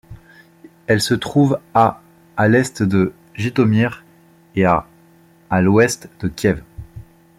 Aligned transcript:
Elle 0.87 0.99
se 0.99 1.13
trouve 1.13 1.59
à 1.75 2.01
à 2.35 2.47
l'est 2.47 2.81
de 2.81 3.13
Jytomyr 3.35 4.03
et 4.55 4.65
à 4.65 4.87
à 5.51 5.61
l'ouest 5.61 6.09
de 6.21 6.27
Kiev. 6.27 6.63